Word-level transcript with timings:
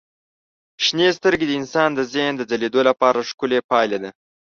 شنې 0.83 1.07
سترګې 1.17 1.45
د 1.47 1.51
انسان 1.61 1.89
د 1.93 1.99
ذهن 2.13 2.33
د 2.37 2.41
ځلېدو 2.49 2.81
لپاره 2.89 3.27
ښکلي 3.29 3.59
پایله 3.69 3.97
ده. 4.03 4.09